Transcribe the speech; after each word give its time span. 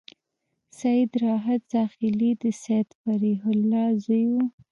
سید 0.79 1.11
راحت 1.25 1.61
زاخيلي 1.73 2.31
د 2.41 2.43
سید 2.63 2.87
فریح 3.01 3.41
الله 3.53 3.87
زوی 4.03 4.25
و. 4.31 4.33